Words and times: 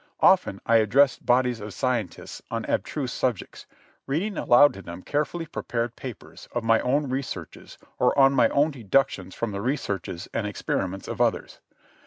Often 0.21 0.61
I 0.65 0.77
addressed 0.77 1.27
bodies 1.27 1.59
of 1.59 1.75
scientists 1.75 2.41
on 2.49 2.65
abstruse 2.65 3.13
subjects, 3.13 3.67
reading 4.07 4.35
aloud 4.35 4.73
to 4.73 4.81
them 4.81 5.03
carefully 5.03 5.45
prepared 5.45 5.95
papers 5.95 6.49
on 6.55 6.65
my 6.65 6.79
own 6.79 7.07
researches 7.07 7.77
or 7.99 8.17
on 8.17 8.33
my 8.33 8.49
own 8.49 8.71
deductions 8.71 9.35
from 9.35 9.51
the 9.51 9.61
researches 9.61 10.27
and 10.33 10.47
experiments 10.47 11.07
of 11.07 11.21
others. 11.21 11.59